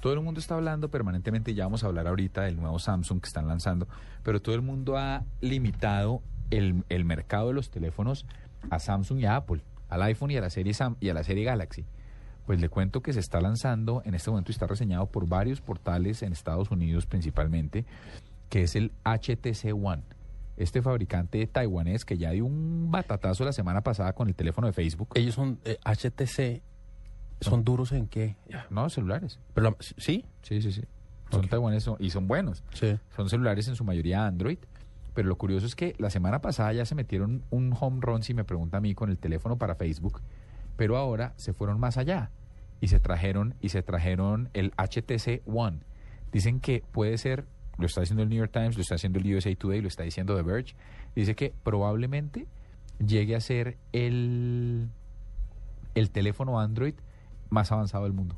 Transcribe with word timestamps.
todo 0.00 0.14
el 0.14 0.20
mundo 0.20 0.40
está 0.40 0.54
hablando 0.54 0.90
permanentemente, 0.90 1.54
ya 1.54 1.64
vamos 1.64 1.84
a 1.84 1.86
hablar 1.86 2.06
ahorita 2.06 2.42
del 2.42 2.56
nuevo 2.56 2.78
Samsung 2.78 3.20
que 3.20 3.26
están 3.26 3.46
lanzando, 3.46 3.86
pero 4.22 4.40
todo 4.40 4.54
el 4.54 4.62
mundo 4.62 4.96
ha 4.96 5.24
limitado 5.40 6.22
el, 6.50 6.84
el 6.88 7.04
mercado 7.04 7.48
de 7.48 7.54
los 7.54 7.70
teléfonos 7.70 8.26
a 8.70 8.78
Samsung 8.78 9.20
y 9.20 9.26
a 9.26 9.36
Apple, 9.36 9.62
al 9.88 10.02
iPhone 10.02 10.30
y 10.30 10.36
a 10.36 10.40
la 10.40 10.50
serie 10.50 10.72
y 11.00 11.08
a 11.08 11.14
la 11.14 11.24
serie 11.24 11.44
Galaxy. 11.44 11.84
Pues 12.46 12.60
le 12.60 12.68
cuento 12.68 13.02
que 13.02 13.12
se 13.12 13.20
está 13.20 13.40
lanzando 13.40 14.02
en 14.04 14.14
este 14.14 14.30
momento 14.30 14.50
y 14.50 14.54
está 14.54 14.66
reseñado 14.66 15.06
por 15.06 15.28
varios 15.28 15.60
portales 15.60 16.22
en 16.22 16.32
Estados 16.32 16.70
Unidos 16.70 17.06
principalmente, 17.06 17.84
que 18.48 18.62
es 18.62 18.76
el 18.76 18.92
HTC 19.04 19.72
One. 19.74 20.02
Este 20.56 20.82
fabricante 20.82 21.46
taiwanés 21.46 22.04
que 22.04 22.18
ya 22.18 22.32
dio 22.32 22.44
un 22.44 22.90
batatazo 22.90 23.44
la 23.44 23.52
semana 23.52 23.82
pasada 23.82 24.12
con 24.12 24.28
el 24.28 24.34
teléfono 24.34 24.66
de 24.66 24.72
Facebook. 24.72 25.08
Ellos 25.14 25.34
son 25.34 25.58
eh, 25.64 25.78
HTC, 25.84 26.62
¿son 27.40 27.64
duros 27.64 27.92
en 27.92 28.06
qué? 28.06 28.36
No, 28.70 28.88
celulares. 28.90 29.38
Pero 29.54 29.70
la- 29.70 29.76
¿Sí? 29.80 30.24
Sí, 30.42 30.60
sí, 30.62 30.72
sí. 30.72 30.82
Son 31.30 31.44
Ok. 31.44 31.50
taiwaneses 31.50 31.84
son- 31.84 31.96
y 32.00 32.10
son 32.10 32.26
buenos. 32.26 32.62
Sí. 32.74 32.98
Son 33.16 33.28
celulares 33.28 33.66
en 33.68 33.76
su 33.76 33.84
mayoría 33.84 34.26
Android. 34.26 34.58
Pero 35.14 35.28
lo 35.28 35.36
curioso 35.36 35.66
es 35.66 35.74
que 35.74 35.94
la 35.98 36.08
semana 36.10 36.40
pasada 36.40 36.72
ya 36.72 36.84
se 36.84 36.94
metieron 36.94 37.42
un 37.50 37.74
home 37.78 37.98
run, 38.00 38.22
si 38.22 38.32
me 38.34 38.44
pregunta 38.44 38.76
a 38.78 38.80
mí, 38.80 38.94
con 38.94 39.10
el 39.10 39.18
teléfono 39.18 39.58
para 39.58 39.74
Facebook. 39.74 40.20
Pero 40.76 40.96
ahora 40.96 41.34
se 41.36 41.52
fueron 41.52 41.80
más 41.80 41.96
allá 41.98 42.30
y 42.80 42.88
se 42.88 43.00
trajeron 43.00 43.54
y 43.60 43.70
se 43.70 43.82
trajeron 43.82 44.48
el 44.54 44.72
HTC 44.76 45.42
One. 45.46 45.80
Dicen 46.32 46.60
que 46.60 46.84
puede 46.92 47.18
ser, 47.18 47.44
lo 47.76 47.86
está 47.86 48.00
diciendo 48.02 48.22
el 48.22 48.28
New 48.28 48.38
York 48.38 48.52
Times, 48.52 48.76
lo 48.76 48.82
está 48.82 48.94
haciendo 48.94 49.18
el 49.18 49.34
USA 49.34 49.54
Today, 49.56 49.80
lo 49.80 49.88
está 49.88 50.04
diciendo 50.04 50.36
The 50.36 50.42
Verge. 50.42 50.74
Dice 51.16 51.34
que 51.34 51.52
probablemente 51.64 52.46
llegue 53.04 53.34
a 53.34 53.40
ser 53.40 53.78
el, 53.92 54.88
el 55.94 56.10
teléfono 56.10 56.60
Android 56.60 56.94
más 57.50 57.70
avanzado 57.72 58.04
del 58.04 58.12
mundo. 58.12 58.36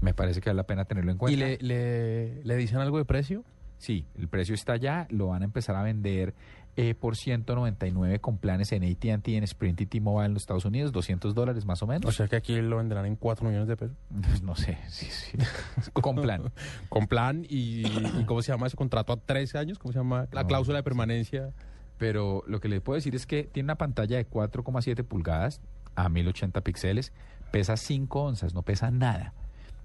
Me 0.00 0.14
parece 0.14 0.40
que 0.40 0.50
vale 0.50 0.58
la 0.58 0.66
pena 0.66 0.84
tenerlo 0.84 1.12
en 1.12 1.18
cuenta. 1.18 1.32
¿Y 1.34 1.36
le, 1.36 1.58
le, 1.58 2.44
le 2.44 2.56
dicen 2.56 2.78
algo 2.78 2.98
de 2.98 3.04
precio? 3.04 3.44
Sí, 3.78 4.06
el 4.16 4.28
precio 4.28 4.54
está 4.54 4.76
ya, 4.76 5.06
lo 5.10 5.28
van 5.28 5.42
a 5.42 5.44
empezar 5.44 5.74
a 5.74 5.82
vender 5.82 6.34
eh, 6.76 6.94
por 6.94 7.16
199 7.16 8.20
con 8.20 8.38
planes 8.38 8.72
en 8.72 8.82
AT&T, 8.82 9.36
en 9.36 9.44
Sprint 9.44 9.80
y 9.82 9.86
T-Mobile 9.86 10.26
en 10.26 10.34
los 10.34 10.44
Estados 10.44 10.64
Unidos, 10.64 10.90
200 10.92 11.34
dólares 11.34 11.66
más 11.66 11.82
o 11.82 11.86
menos. 11.86 12.06
O 12.06 12.12
sea 12.12 12.28
que 12.28 12.36
aquí 12.36 12.60
lo 12.60 12.78
venderán 12.78 13.06
en 13.06 13.16
4 13.16 13.46
millones 13.46 13.68
de 13.68 13.76
pesos. 13.76 13.96
Pues 14.22 14.42
no 14.42 14.54
sé, 14.54 14.78
sí, 14.88 15.06
sí. 15.06 15.36
con 15.92 16.16
plan. 16.16 16.52
Con 16.88 17.06
plan 17.08 17.44
y, 17.48 17.86
y 17.86 18.24
¿cómo 18.24 18.40
se 18.42 18.52
llama 18.52 18.68
ese 18.68 18.76
contrato 18.76 19.12
a 19.12 19.16
13 19.16 19.58
años? 19.58 19.78
¿Cómo 19.78 19.92
se 19.92 19.98
llama? 19.98 20.26
La 20.32 20.42
No, 20.42 20.48
cláusula 20.48 20.78
de 20.78 20.82
permanencia. 20.82 21.52
Pero 21.98 22.42
lo 22.46 22.60
que 22.60 22.68
les 22.68 22.80
puedo 22.80 22.94
decir 22.94 23.14
es 23.14 23.26
que 23.26 23.44
tiene 23.44 23.66
una 23.66 23.76
pantalla 23.76 24.16
de 24.16 24.28
4,7 24.28 25.04
pulgadas 25.04 25.60
a 25.94 26.08
1080 26.08 26.60
píxeles, 26.62 27.12
pesa 27.52 27.76
5 27.76 28.20
onzas, 28.22 28.52
no 28.54 28.62
pesa 28.62 28.90
nada. 28.90 29.32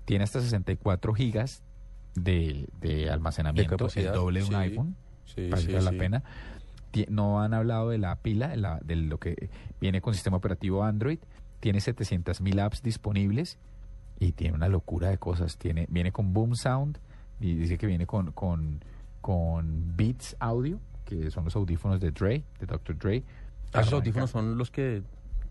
Tiene 0.06 0.24
hasta 0.24 0.42
64 0.42 1.14
gigas 1.14 1.62
de, 2.16 2.68
de 2.82 3.12
almacenamiento, 3.12 3.74
el 3.76 3.80
capacidad, 3.80 4.14
doble 4.14 4.40
de 4.40 4.46
un 4.46 4.52
sí. 4.52 4.56
iPhone. 4.56 4.96
Sí, 5.26 5.50
la 5.70 5.92
pena. 5.92 6.24
No 7.10 7.42
han 7.42 7.54
hablado 7.54 7.90
de 7.90 8.00
la 8.00 8.16
pila, 8.16 8.48
de, 8.48 8.58
la- 8.58 8.80
de 8.84 8.96
lo 8.96 9.20
que 9.20 9.50
viene 9.80 10.02
con 10.02 10.14
sistema 10.16 10.38
operativo 10.38 10.84
Android. 10.84 11.20
Tiene 11.60 11.78
700.000 11.80 12.60
apps 12.62 12.82
disponibles 12.82 13.60
y 14.20 14.32
tiene 14.32 14.56
una 14.56 14.68
locura 14.68 15.10
de 15.10 15.18
cosas. 15.20 15.58
Tiene, 15.58 15.86
viene 15.90 16.12
con 16.12 16.34
Boom 16.34 16.56
Sound 16.56 16.98
y 17.40 17.54
dice 17.54 17.78
que 17.78 17.86
viene 17.86 18.08
con, 18.08 18.32
con, 18.32 18.80
con 19.22 19.96
Beats 19.96 20.36
Audio, 20.40 20.80
que 21.06 21.30
son 21.30 21.44
los 21.46 21.56
audífonos 21.56 22.00
de 22.00 22.12
Dre, 22.12 22.44
de 22.60 22.66
Dr. 22.66 22.98
Dre. 22.98 23.24
Ah, 23.74 23.82
Esos 23.82 23.94
audífonos 23.94 24.32
son 24.32 24.58
los 24.58 24.72
que 24.72 25.04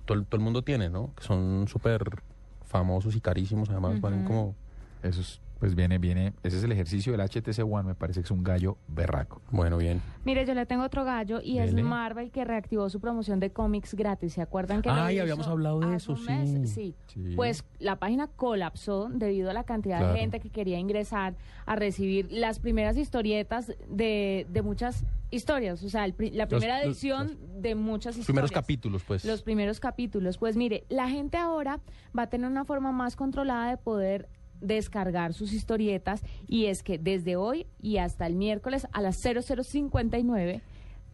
todo, 0.07 0.19
el- 0.19 0.25
todo 0.27 0.39
el 0.39 0.45
mundo 0.45 0.63
tiene, 0.63 0.89
¿no? 0.89 1.13
Que 1.15 1.25
son 1.25 1.67
súper 1.69 2.23
famosos 2.65 3.15
y 3.15 3.21
carísimos, 3.21 3.69
además 3.71 4.01
valen 4.01 4.21
Ujú. 4.21 4.29
como... 4.29 4.55
Esos, 5.03 5.41
pues 5.61 5.75
viene, 5.77 5.99
viene. 5.99 6.33
Ese 6.43 6.57
es 6.59 6.65
el 6.65 6.73
ejercicio 6.73 7.13
del 7.13 7.21
HTC 7.21 7.63
One, 7.63 7.87
me 7.89 7.95
parece 7.95 8.21
que 8.21 8.25
es 8.25 8.31
un 8.31 8.43
gallo 8.43 8.77
berraco. 8.89 9.41
Bueno, 9.53 9.77
bien. 9.77 10.03
Mire, 10.25 10.45
yo 10.47 10.53
le 10.55 10.67
tengo 10.67 10.83
otro 10.83 11.05
gallo 11.05 11.41
y 11.43 11.59
es. 11.59 11.73
Marvel 11.75 12.31
que 12.33 12.45
reactivó 12.45 12.89
su 12.91 12.99
promoción 12.99 13.39
de 13.39 13.51
cómics 13.51 13.95
gratis. 13.95 14.33
¿Se 14.33 14.43
acuerdan 14.43 14.83
que 14.83 14.89
lo 14.89 14.97
Ay, 14.97 15.15
hizo 15.17 15.23
habíamos 15.23 15.47
hablado 15.47 15.81
de 15.81 15.95
eso, 15.95 16.17
mes? 16.17 16.51
sí. 16.51 16.67
Sí. 16.67 16.95
Sí. 17.07 17.37
Pues 17.37 17.63
la 17.79 17.97
página 17.97 18.27
colapsó 18.27 19.09
debido 19.13 19.51
a 19.51 19.53
la 19.53 19.63
cantidad 19.65 19.99
Claro. 19.99 20.15
de 20.15 20.19
gente 20.19 20.41
que 20.41 20.51
quería 20.51 20.79
ingresar 20.79 21.37
a 21.67 21.77
recibir 21.77 22.27
las 22.33 22.59
primeras 22.59 22.97
historietas 22.97 23.73
de, 23.89 24.47
de 24.51 24.63
muchas 24.63 25.05
historias. 25.31 25.83
O 25.83 25.89
sea, 25.89 26.05
el 26.05 26.15
la 26.33 26.45
Los- 26.45 26.49
primera 26.49 26.79
los- 26.79 26.87
edición 26.97 27.39
de 27.61 27.75
muchas 27.75 28.13
historias. 28.17 28.27
Primeros 28.27 28.53
capítulos, 28.53 29.03
pues. 29.07 29.25
Los 29.25 29.43
primeros 29.43 29.81
capítulos. 29.81 30.39
Pues 30.39 30.57
mire, 30.57 30.85
la 30.89 31.09
gente 31.09 31.37
ahora 31.37 31.81
va 32.17 32.23
a 32.23 32.27
tener 32.29 32.49
una 32.51 32.65
forma 32.65 32.93
más 32.93 33.17
controlada 33.17 33.71
de 33.71 33.77
poder 33.77 34.29
descargar 34.61 35.35
sus 35.35 35.53
historietas 35.53 36.23
y 36.49 36.67
es 36.67 36.83
que 36.83 36.97
desde 36.99 37.37
hoy 37.37 37.67
y 37.81 37.99
hasta 37.99 38.27
el 38.27 38.35
miércoles 38.37 38.87
a 38.93 39.03
las 39.03 39.17
0059 39.21 40.63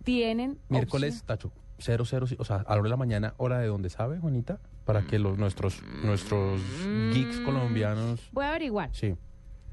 tienen 0.04 0.58
Miércoles, 0.68 1.14
opción- 1.22 1.26
Tacho, 1.26 1.52
00, 1.78 2.36
o 2.38 2.44
sea, 2.44 2.56
a 2.56 2.62
la 2.62 2.72
hora 2.74 2.82
de 2.84 2.88
la 2.90 2.96
mañana, 2.96 3.34
hora 3.38 3.58
de 3.58 3.66
donde 3.66 3.90
sabe, 3.90 4.18
Juanita, 4.18 4.60
para 4.84 5.02
que 5.02 5.18
los 5.18 5.38
nuestros 5.38 5.82
nuestros 6.04 6.60
geeks 7.12 7.40
Mm. 7.40 7.44
colombianos... 7.44 8.20
Voy 8.32 8.44
a 8.44 8.50
averiguar. 8.50 8.90
Sí. 8.92 9.14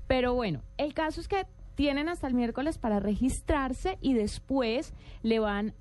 Pero 0.08 0.34
bueno, 0.34 0.62
el 0.78 0.94
caso 0.96 1.22
es 1.22 1.28
que 1.28 1.46
tienen 1.80 2.10
hasta 2.10 2.28
el 2.28 2.34
miércoles 2.34 2.78
para 2.78 3.00
registrarse 3.00 3.98
y 4.02 4.14
después 4.14 4.94
le 5.24 5.40
van 5.40 5.74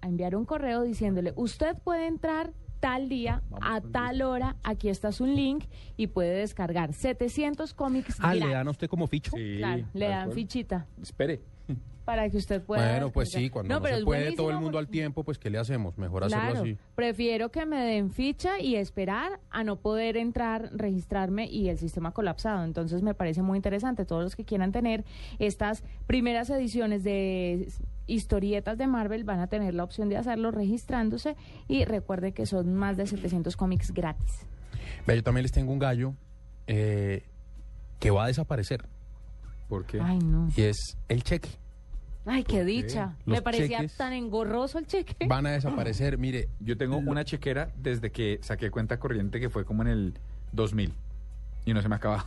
a 0.00 0.08
enviar 0.08 0.34
un 0.34 0.44
correo 0.44 0.82
diciéndole, 0.82 1.32
usted 1.36 1.76
puede 1.76 2.08
entrar 2.08 2.52
tal 2.80 3.08
día, 3.08 3.44
a 3.60 3.80
tal 3.80 4.22
hora, 4.22 4.56
aquí 4.64 4.88
está 4.88 5.12
su 5.12 5.26
link 5.26 5.66
y 5.96 6.08
puede 6.08 6.40
descargar. 6.40 6.92
700 6.92 7.72
cómics 7.72 8.16
Ah, 8.18 8.34
¿le 8.34 8.48
dan 8.48 8.66
a 8.66 8.72
usted 8.72 8.88
como 8.88 9.06
ficho? 9.06 9.30
Claro, 9.30 9.86
le 9.94 10.08
dan 10.08 10.32
fichita. 10.32 10.88
Espere. 11.00 11.40
Para 12.08 12.30
que 12.30 12.38
usted 12.38 12.62
pueda... 12.62 12.90
Bueno, 12.90 13.12
pues 13.12 13.28
descargar. 13.28 13.44
sí, 13.44 13.50
cuando 13.50 13.74
no, 13.74 13.82
pero 13.82 13.98
se 13.98 14.04
puede 14.04 14.32
todo 14.32 14.50
el 14.50 14.56
mundo 14.56 14.78
al 14.78 14.88
tiempo, 14.88 15.24
pues 15.24 15.36
¿qué 15.36 15.50
le 15.50 15.58
hacemos? 15.58 15.98
Mejor 15.98 16.24
hacerlo 16.24 16.60
así. 16.60 16.78
prefiero 16.94 17.50
que 17.50 17.66
me 17.66 17.84
den 17.84 18.10
ficha 18.10 18.58
y 18.58 18.76
esperar 18.76 19.40
a 19.50 19.62
no 19.62 19.76
poder 19.76 20.16
entrar, 20.16 20.70
registrarme 20.72 21.46
y 21.48 21.68
el 21.68 21.76
sistema 21.76 22.12
colapsado. 22.12 22.64
Entonces 22.64 23.02
me 23.02 23.12
parece 23.12 23.42
muy 23.42 23.58
interesante. 23.58 24.06
Todos 24.06 24.22
los 24.22 24.36
que 24.36 24.46
quieran 24.46 24.72
tener 24.72 25.04
estas 25.38 25.84
primeras 26.06 26.48
ediciones 26.48 27.04
de 27.04 27.68
historietas 28.06 28.78
de 28.78 28.86
Marvel 28.86 29.24
van 29.24 29.40
a 29.40 29.48
tener 29.48 29.74
la 29.74 29.84
opción 29.84 30.08
de 30.08 30.16
hacerlo 30.16 30.50
registrándose 30.50 31.36
y 31.68 31.84
recuerde 31.84 32.32
que 32.32 32.46
son 32.46 32.72
más 32.72 32.96
de 32.96 33.06
700 33.06 33.54
cómics 33.54 33.92
gratis. 33.92 34.46
Vea, 35.06 35.16
yo 35.16 35.22
también 35.22 35.42
les 35.42 35.52
tengo 35.52 35.72
un 35.72 35.78
gallo 35.78 36.14
eh, 36.66 37.24
que 37.98 38.10
va 38.10 38.24
a 38.24 38.26
desaparecer 38.28 38.86
¿Por 39.68 39.84
qué? 39.86 40.00
Ay, 40.00 40.18
no. 40.18 40.48
y 40.56 40.62
es 40.62 40.96
el 41.08 41.22
cheque. 41.22 41.50
Ay, 42.24 42.42
qué 42.44 42.56
qué? 42.58 42.64
dicha. 42.64 43.16
Los 43.24 43.38
me 43.38 43.42
parecía 43.42 43.78
cheques 43.78 43.96
tan 43.96 44.12
engorroso 44.12 44.78
el 44.78 44.86
cheque. 44.86 45.26
Van 45.26 45.46
a 45.46 45.50
desaparecer. 45.52 46.18
Mire, 46.18 46.48
Yo 46.60 46.76
tengo 46.76 46.96
una 46.96 47.24
chequera 47.24 47.70
desde 47.76 48.10
que 48.12 48.38
saqué 48.42 48.70
cuenta 48.70 48.98
corriente 48.98 49.40
que 49.40 49.48
fue 49.50 49.64
como 49.64 49.82
en 49.82 49.88
el 49.88 50.14
2000 50.52 50.92
y 51.64 51.74
no 51.74 51.82
se 51.82 51.88
me 51.88 51.94
ha 51.94 51.98
acabado. 51.98 52.24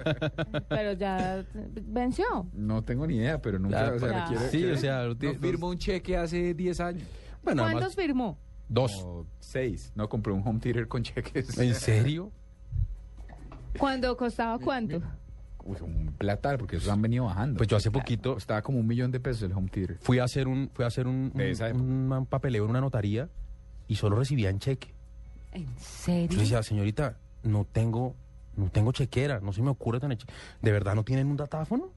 Pero 0.68 0.92
ya 0.92 1.44
venció. 1.82 2.24
No 2.52 2.82
tengo 2.82 3.06
ni 3.06 3.16
idea, 3.16 3.40
pero 3.40 3.58
nunca 3.58 3.76
Claro, 3.78 3.96
o 3.96 3.98
sea, 4.00 4.08
claro. 4.08 4.30
requiere- 4.32 4.50
Sí, 4.50 4.64
o 4.64 4.76
sea, 4.76 5.04
no 5.06 5.34
firmo 5.40 5.68
un 5.68 5.78
cheque 5.78 6.16
hace 6.16 6.54
10 6.54 6.80
años. 6.80 7.04
bueno, 7.44 7.62
¿Cuántos 7.62 7.82
además, 7.82 7.94
firmó? 7.96 8.38
dos. 8.68 8.92
O 9.04 9.26
seis. 9.38 9.92
No 9.94 10.08
compré 10.08 10.32
un 10.32 10.42
home 10.46 10.58
theater 10.58 10.88
con 10.88 11.02
cheques. 11.04 11.56
¿En 11.58 11.74
serio? 11.74 12.32
¿Cuándo 13.78 14.16
costaba 14.16 14.58
cuánto? 14.58 15.02
Uy, 15.66 15.78
un 15.80 16.12
platal, 16.18 16.58
porque 16.58 16.76
esos 16.76 16.90
han 16.90 17.00
venido 17.00 17.24
bajando. 17.24 17.56
Pues 17.56 17.68
yo 17.68 17.76
hace 17.78 17.90
Claro. 17.90 18.02
poquito 18.04 18.36
Estaba 18.36 18.60
como 18.62 18.78
un 18.78 18.86
millón 18.86 19.10
de 19.10 19.18
pesos 19.18 19.42
el 19.44 19.52
home 19.52 19.68
theater. 19.70 19.96
fui 20.00 20.18
a 20.18 20.24
hacer 20.24 20.46
un, 20.46 20.70
fui 20.74 20.84
a 20.84 20.88
hacer 20.88 21.06
un, 21.06 21.30
De 21.34 21.44
un- 21.46 21.50
esa 21.50 21.68
época. 21.68 21.82
un 21.84 22.26
papeleo 22.28 22.64
en 22.64 22.70
una 22.70 22.80
notaría 22.82 23.28
y 23.88 23.94
solo 23.96 24.16
recibían 24.16 24.58
cheque. 24.58 24.92
¿En 25.52 25.64
Yo 25.66 25.70
serio? 25.78 26.38
decía, 26.38 26.62
señorita, 26.62 27.16
no 27.44 27.64
tengo, 27.64 28.14
no 28.56 28.68
tengo 28.70 28.92
chequera, 28.92 29.40
no 29.40 29.52
se 29.52 29.62
me 29.62 29.70
ocurre 29.70 30.00
tener 30.00 30.18
cheque. 30.18 30.32
¿De 30.60 30.70
verdad 30.72 30.94
no 30.94 31.02
tienen 31.04 31.28
un 31.28 31.36
datáfono? 31.38 31.90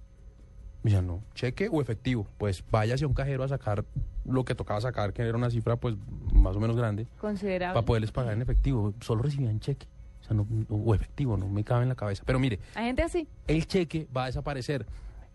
Me 0.83 0.91
decían, 0.91 1.07
no, 1.07 1.21
cheque 1.33 1.67
o 1.69 1.81
efectivo. 1.81 2.25
Pues 2.37 2.63
váyase 2.71 3.03
a 3.03 3.07
un 3.07 3.13
cajero 3.13 3.43
a 3.43 3.47
sacar 3.49 3.83
lo 4.23 4.45
que 4.45 4.55
tocaba 4.55 4.79
sacar, 4.79 5.11
que 5.11 5.23
era 5.23 5.37
una 5.37 5.49
cifra 5.49 5.75
pues 5.75 5.95
más 6.31 6.55
o 6.55 6.59
menos 6.61 6.77
grande, 6.77 7.07
Considerable. 7.19 7.73
para 7.73 7.85
poderles 7.85 8.11
pagar 8.11 8.33
en 8.33 8.41
efectivo. 8.43 8.93
Solo 9.01 9.23
recibían 9.23 9.59
cheque. 9.59 9.87
O 10.29 10.33
sea, 10.33 10.35
no, 10.37 10.47
o 10.69 10.93
efectivo, 10.93 11.37
no 11.37 11.47
me 11.47 11.63
cabe 11.63 11.83
en 11.83 11.89
la 11.89 11.95
cabeza. 11.95 12.23
Pero 12.25 12.37
mire, 12.39 12.59
Hay 12.75 12.85
gente 12.87 13.01
así. 13.03 13.27
el 13.47 13.65
cheque 13.67 14.07
va 14.15 14.23
a 14.23 14.25
desaparecer. 14.27 14.85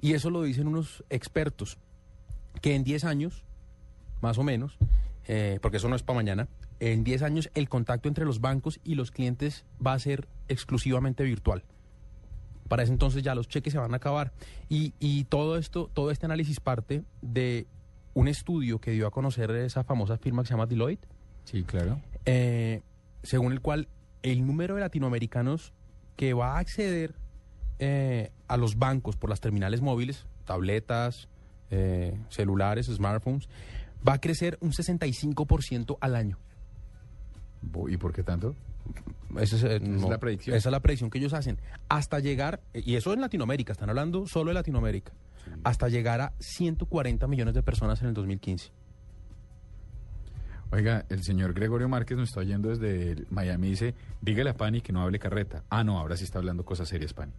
Y 0.01 0.13
eso 0.13 0.31
lo 0.31 0.43
dicen 0.43 0.67
unos 0.67 1.03
expertos, 1.11 1.79
que 2.61 2.75
en 2.75 2.85
10 2.85 3.05
años, 3.05 3.45
más 4.21 4.37
o 4.39 4.43
menos, 4.43 4.77
eh, 5.29 5.59
porque 5.63 5.79
eso 5.79 5.89
no 5.89 5.97
es 5.97 6.03
para 6.03 6.17
mañana, 6.17 6.49
en 6.81 7.05
10 7.05 7.23
años 7.23 7.51
el 7.55 7.69
contacto 7.69 8.09
entre 8.09 8.25
los 8.25 8.41
bancos 8.41 8.81
y 8.85 8.97
los 8.97 9.11
clientes 9.13 9.65
va 9.85 9.93
a 9.95 9.99
ser 9.99 10.27
exclusivamente 10.49 11.23
virtual. 11.25 11.63
Para 12.69 12.83
ese 12.83 12.93
entonces 12.93 13.23
ya 13.23 13.35
los 13.35 13.49
cheques 13.49 13.73
se 13.73 13.79
van 13.79 13.93
a 13.95 13.97
acabar. 13.99 14.33
Y, 14.69 14.93
y 14.99 15.25
todo 15.25 15.57
esto, 15.57 15.91
todo 15.95 16.11
este 16.11 16.27
análisis 16.27 16.59
parte 16.61 17.05
de 17.21 17.67
un 18.15 18.29
estudio 18.29 18.81
que 18.81 18.91
dio 18.91 19.07
a 19.07 19.11
conocer 19.11 19.51
esa 19.53 19.85
famosa 19.85 20.19
firma 20.19 20.43
que 20.43 20.49
se 20.49 20.55
llama 20.55 20.67
Deloitte, 20.67 21.07
Sí, 21.45 21.63
claro. 21.63 22.01
eh, 22.27 22.83
según 23.23 23.53
el 23.53 23.61
cual 23.61 23.89
el 24.23 24.47
número 24.47 24.75
de 24.75 24.81
latinoamericanos 24.81 25.73
que 26.17 26.35
va 26.35 26.57
a 26.57 26.59
acceder 26.59 27.15
eh, 27.79 28.31
a 28.49 28.57
los 28.57 28.79
bancos 28.79 29.17
por 29.17 29.31
las 29.31 29.41
terminales 29.41 29.81
móviles, 29.81 30.27
tabletas, 30.45 31.29
eh, 31.71 32.19
celulares, 32.29 32.87
smartphones, 32.87 33.49
va 34.07 34.15
a 34.15 34.21
crecer 34.21 34.59
un 34.61 34.73
65% 34.73 35.97
al 36.01 36.17
año. 36.17 36.39
¿Y 37.89 37.97
por 37.97 38.13
qué 38.13 38.23
tanto? 38.23 38.55
Esa 39.39 39.57
es, 39.57 39.65
eh, 39.65 39.77
es 39.77 40.03
la 40.03 40.19
predicción. 40.19 40.57
Esa 40.57 40.69
es 40.69 40.73
la 40.73 40.81
predicción 40.81 41.11
que 41.11 41.19
ellos 41.19 41.33
hacen. 41.33 41.59
Hasta 41.89 42.19
llegar, 42.19 42.61
eh, 42.75 42.83
y 42.85 42.97
eso 42.97 43.13
en 43.13 43.21
Latinoamérica, 43.21 43.73
están 43.73 43.89
hablando 43.89 44.27
solo 44.27 44.51
de 44.51 44.55
Latinoamérica, 44.55 45.13
hasta 45.65 45.89
llegar 45.89 46.21
a 46.21 46.33
140 46.41 47.27
millones 47.27 47.55
de 47.55 47.63
personas 47.63 48.03
en 48.03 48.09
el 48.09 48.15
2015. 48.15 48.71
Oiga, 50.73 51.05
el 51.11 51.23
señor 51.23 51.53
Gregorio 51.53 51.89
Márquez 51.89 52.17
nos 52.17 52.31
está 52.31 52.41
oyendo 52.41 52.71
desde 52.71 53.13
el- 53.13 53.27
Miami 53.31 53.69
dice, 53.71 53.95
dígale 54.23 54.51
a 54.51 54.55
Pani 54.57 54.81
que 54.81 54.93
no 54.93 55.03
hable 55.03 55.19
carreta. 55.19 55.63
Ah, 55.69 55.85
no, 55.85 55.99
ahora 55.99 56.17
sí 56.17 56.25
está 56.25 56.39
hablando 56.39 56.65
cosas 56.65 56.89
serias, 56.89 57.13
Pani. 57.13 57.33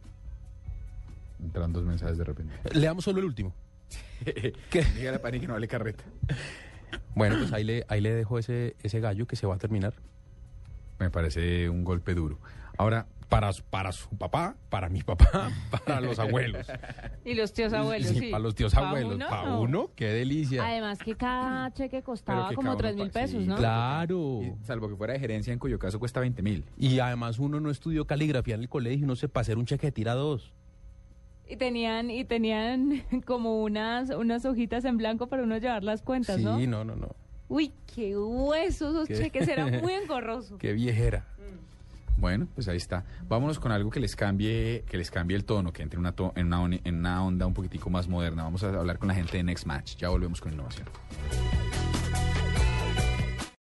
Entran 1.44 1.74
dos 1.74 1.84
mensajes 1.84 2.18
de 2.18 2.24
repente. 2.24 2.54
Eh, 2.66 2.78
Leamos 2.78 3.04
solo 3.04 3.20
el 3.20 3.26
último. 3.26 3.54
¿Qué? 4.24 4.84
dígale 4.96 5.18
a 5.18 5.22
Pani 5.22 5.40
que 5.40 5.48
no 5.48 5.56
hable 5.56 5.68
carreta. 5.68 6.04
Bueno, 7.16 7.38
pues 7.40 7.52
ahí 7.54 7.64
le, 7.64 7.86
ahí 7.88 8.02
le 8.02 8.14
dejo 8.14 8.38
ese, 8.38 8.76
ese 8.84 9.00
gallo 9.00 9.26
que 9.26 9.36
se 9.36 9.48
va 9.48 9.56
a 9.56 9.58
terminar. 9.58 9.96
Me 11.00 11.10
parece 11.10 11.70
un 11.70 11.84
golpe 11.84 12.14
duro. 12.14 12.38
Ahora, 12.78 13.08
para, 13.34 13.52
su- 13.54 13.64
para 13.64 13.92
su 13.92 14.10
papá, 14.18 14.56
para 14.70 14.90
mi 14.90 15.02
papá, 15.04 15.52
para 15.86 16.00
los 16.02 16.20
abuelos. 16.20 16.68
Y 17.26 17.34
los 17.34 17.52
tíos 17.54 17.74
abuelos, 17.74 18.10
Sí, 18.10 18.20
sí. 18.20 18.28
para 18.32 18.44
los 18.44 18.54
tíos 18.56 18.74
¿Pa 18.74 18.88
abuelos. 18.88 19.16
uno? 19.16 19.28
Para 19.30 19.50
No. 19.50 19.62
uno, 19.62 19.90
qué 19.96 20.06
delicia. 20.08 20.66
Además 20.66 21.00
que 21.00 21.16
cada 21.16 21.72
cheque 21.74 22.04
costaba 22.04 22.50
como 22.50 22.62
cada 22.62 22.70
uno 22.72 22.78
tres 22.78 22.96
mil 22.96 23.08
pa- 23.10 23.20
pesos, 23.22 23.42
sí, 23.42 23.48
¿no? 23.48 23.56
Claro. 23.56 24.42
Y 24.44 24.54
salvo 24.66 24.88
que 24.90 24.96
fuera 24.96 25.14
de 25.14 25.20
gerencia, 25.20 25.52
en 25.52 25.60
cuyo 25.60 25.80
caso 25.80 26.00
cuesta 26.00 26.20
20 26.20 26.42
mil. 26.44 26.64
Y 26.78 27.00
además 27.00 27.40
uno 27.40 27.60
no 27.60 27.70
estudió 27.72 28.06
caligrafía 28.06 28.56
en 28.56 28.62
el 28.62 28.70
colegio 28.70 29.00
y 29.00 29.04
uno 29.04 29.16
se 29.16 29.28
para 29.30 29.42
hacer 29.42 29.58
un 29.58 29.66
cheque 29.66 29.88
de 29.88 29.92
tira 29.92 30.14
dos. 30.14 30.54
Y 31.48 31.58
tenían, 31.58 32.10
y 32.12 32.24
tenían 32.26 33.04
como 33.26 33.62
unas, 33.64 34.10
unas 34.12 34.46
hojitas 34.46 34.86
en 34.86 34.98
blanco 34.98 35.28
para 35.28 35.44
uno 35.44 35.58
llevar 35.58 35.84
las 35.84 36.02
cuentas, 36.02 36.38
Sí, 36.38 36.44
¿no? 36.44 36.58
no, 36.60 36.84
no, 36.86 36.96
no. 36.96 37.10
Uy, 37.50 37.72
qué 37.94 38.18
huesos 38.18 38.94
esos 38.96 39.08
Qué- 39.08 39.16
cheques, 39.16 39.48
era 39.48 39.66
muy 39.82 39.94
engorroso. 39.94 40.58
Qué 40.58 40.72
viejera. 40.74 41.26
Bueno, 42.18 42.48
pues 42.56 42.68
ahí 42.68 42.78
está. 42.78 43.04
Vámonos 43.28 43.60
con 43.60 43.72
algo 43.72 43.90
que 43.90 44.00
les 44.00 44.16
cambie, 44.16 44.84
que 44.90 44.98
les 44.98 45.12
cambie 45.12 45.36
el 45.36 45.46
tono, 45.46 45.74
que 45.74 45.82
entre 45.84 46.00
una 46.00 46.14
to- 46.14 46.32
en, 46.36 46.54
una, 46.54 46.80
en 46.84 46.96
una 47.00 47.24
onda 47.24 47.46
un 47.46 47.54
poquitico 47.54 47.90
más 47.90 48.08
moderna. 48.08 48.44
Vamos 48.44 48.64
a 48.64 48.70
hablar 48.70 48.98
con 49.00 49.08
la 49.10 49.16
gente 49.16 49.38
de 49.38 49.44
Next 49.44 49.66
Match. 49.66 49.96
Ya 49.98 50.10
volvemos 50.10 50.40
con 50.40 50.54
innovación. 50.54 50.88